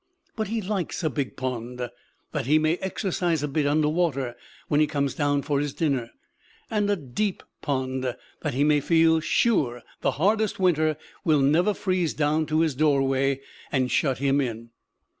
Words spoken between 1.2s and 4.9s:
pond, that he may exercise a bit under water when he